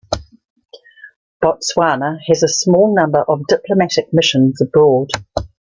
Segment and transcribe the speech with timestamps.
[1.43, 5.11] Botswana has a small number of diplomatic missions abroad.